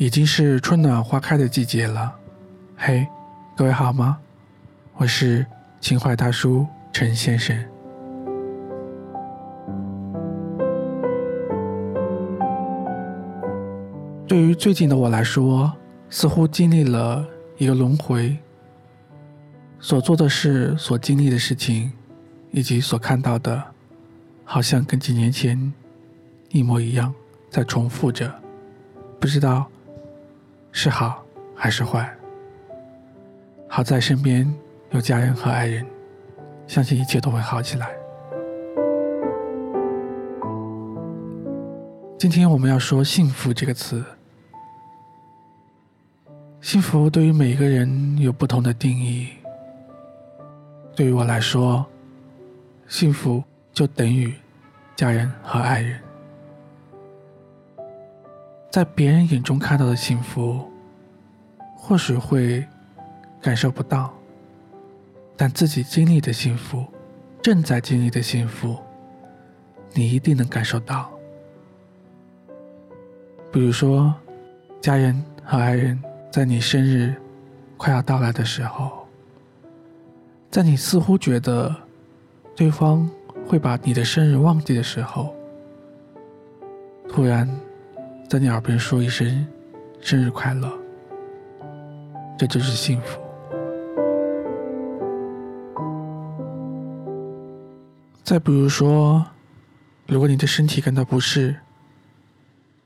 [0.00, 2.10] 已经是春暖花开的季节了。
[2.74, 3.06] 嘿，
[3.54, 4.16] 各位好吗？
[4.94, 5.44] 我是
[5.78, 7.54] 情怀大叔陈先生。
[14.26, 15.70] 对于最近的我来说，
[16.08, 17.22] 似乎经历了
[17.58, 18.34] 一个轮回，
[19.80, 21.92] 所做的事、所经历的事情，
[22.52, 23.62] 以及所看到的，
[24.44, 25.70] 好像跟几年前
[26.48, 27.12] 一模一样，
[27.50, 28.34] 在重复着。
[29.20, 29.70] 不知道。
[30.72, 31.24] 是好
[31.54, 32.10] 还是坏？
[33.68, 34.52] 好在身边
[34.90, 35.86] 有家人和爱人，
[36.66, 37.90] 相信一切都会好起来。
[42.18, 44.04] 今天我们要说“幸福”这个词。
[46.60, 49.28] 幸福对于每一个人有不同的定义。
[50.94, 51.86] 对于我来说，
[52.86, 53.42] 幸福
[53.72, 54.34] 就等于
[54.94, 55.98] 家人和爱人。
[58.70, 60.64] 在别人眼中看到的幸福，
[61.74, 62.64] 或许会
[63.42, 64.14] 感受不到，
[65.36, 66.86] 但自己经历的幸福，
[67.42, 68.78] 正在经历的幸福，
[69.92, 71.10] 你一定能感受到。
[73.50, 74.14] 比如说，
[74.80, 76.00] 家人和爱人
[76.30, 77.12] 在你生日
[77.76, 79.04] 快要到来的时候，
[80.48, 81.74] 在你似乎觉得
[82.54, 83.10] 对方
[83.48, 85.34] 会把你的生日忘记的时候，
[87.08, 87.48] 突然。
[88.30, 89.44] 在你耳边说一声
[90.00, 90.72] “生日快乐”，
[92.38, 93.20] 这就是幸福。
[98.22, 99.26] 再比如说，
[100.06, 101.56] 如果你的身体感到不适，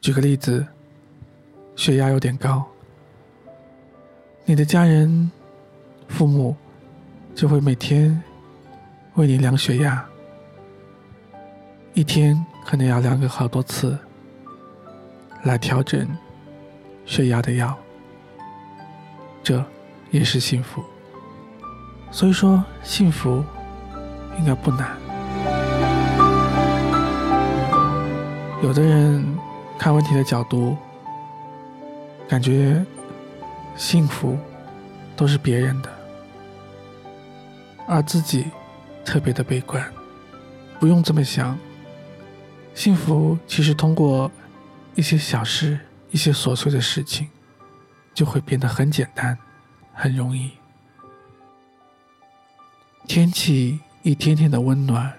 [0.00, 0.66] 举个例子，
[1.74, 2.64] 血压有点高，
[4.46, 5.30] 你的家人、
[6.08, 6.56] 父母
[7.34, 8.22] 就会每天
[9.16, 10.02] 为你量血压，
[11.92, 13.98] 一天可能要量个好多次。
[15.44, 16.08] 来调整
[17.04, 17.76] 血压的药，
[19.42, 19.64] 这
[20.10, 20.82] 也是幸福。
[22.10, 23.44] 所以说，幸福
[24.38, 24.96] 应该不难。
[28.62, 29.38] 有的人
[29.78, 30.76] 看问题的角度，
[32.28, 32.84] 感觉
[33.76, 34.36] 幸福
[35.14, 35.88] 都是别人的，
[37.86, 38.46] 而自己
[39.04, 39.84] 特别的悲观。
[40.80, 41.56] 不用这么想，
[42.74, 44.28] 幸福其实通过。
[44.96, 45.78] 一些小事，
[46.10, 47.28] 一些琐碎的事情，
[48.14, 49.38] 就会变得很简单，
[49.92, 50.50] 很容易。
[53.06, 55.12] 天气一天天的温暖，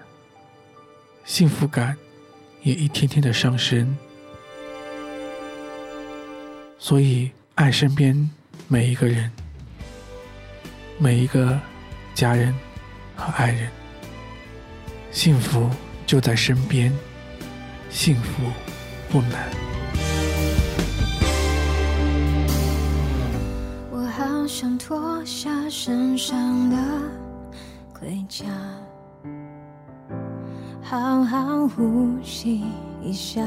[1.24, 1.96] 幸福感
[2.64, 3.96] 也一天天的上升。
[6.80, 8.30] 所以，爱身边
[8.68, 9.32] 每一个人，
[10.98, 11.60] 每一个
[12.16, 12.52] 家人
[13.16, 13.70] 和爱人，
[15.12, 15.70] 幸福
[16.08, 16.92] 就在身边，
[17.92, 18.52] 幸福
[19.10, 19.48] 不难。
[24.50, 26.78] 想脱下身上的
[27.94, 28.46] 盔甲，
[30.82, 32.64] 好好呼吸
[33.04, 33.44] 一下。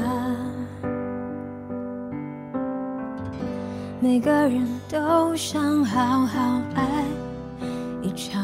[3.99, 7.03] 每个人都想好好爱
[8.03, 8.41] 一场，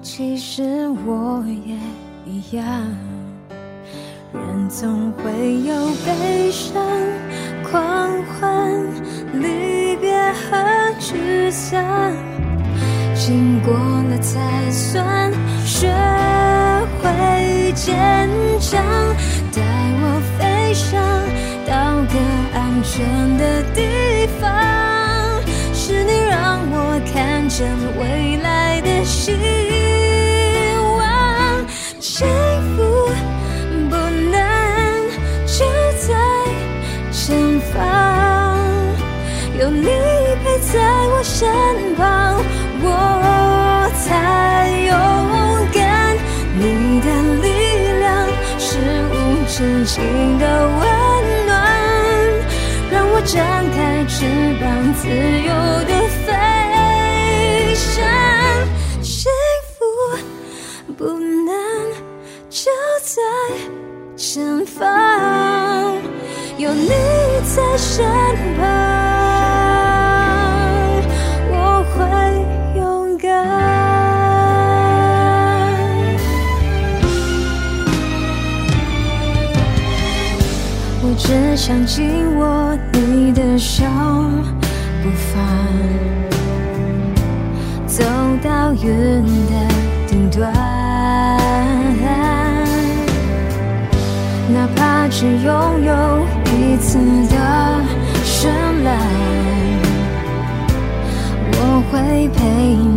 [0.00, 1.76] 其实我也
[2.24, 3.13] 一样。
[4.80, 5.72] 总会有
[6.04, 6.74] 悲伤、
[7.70, 8.72] 狂欢。
[9.34, 10.56] 离别和
[10.98, 12.12] 沮丧，
[13.14, 15.32] 经过了才算
[15.64, 15.88] 学
[17.00, 18.82] 会坚强。
[19.52, 19.62] 带
[20.02, 21.00] 我飞翔
[21.68, 22.18] 到个
[22.58, 23.06] 安全
[23.38, 24.42] 的地方，
[25.72, 29.63] 是你让我看见未来的希望
[49.94, 50.02] 心
[50.40, 51.54] 的温暖，
[52.90, 54.26] 让我张开翅
[54.60, 55.54] 膀，自由
[55.86, 55.92] 的
[56.26, 56.32] 飞
[57.76, 58.02] 翔。
[59.00, 59.30] 幸
[59.78, 59.84] 福
[60.94, 61.54] 不能，
[62.50, 62.72] 就
[63.04, 63.22] 在
[64.16, 65.96] 前方，
[66.58, 66.88] 有你
[67.54, 68.04] 在身
[68.58, 69.13] 旁。
[81.66, 83.86] 想紧握你的手，
[85.02, 85.42] 不放，
[87.86, 88.04] 走
[88.42, 89.52] 到云的
[90.06, 90.52] 顶端。
[94.52, 96.98] 哪怕只拥有一次
[97.30, 97.36] 的
[98.26, 98.46] 绚
[98.84, 99.00] 烂，
[101.50, 101.58] 我
[101.90, 102.44] 会陪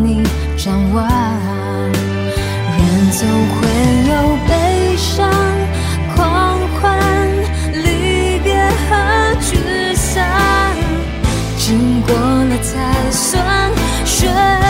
[0.03, 0.27] 你
[0.57, 1.09] 站完，
[2.77, 2.81] 人
[3.11, 3.25] 总
[3.55, 3.56] 会。
[11.77, 13.71] 经过了才算
[14.03, 14.66] 深。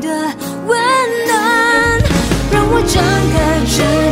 [0.00, 0.08] 的
[0.66, 0.78] 温
[1.26, 2.00] 暖
[2.50, 3.02] 让我张
[3.32, 4.03] 开这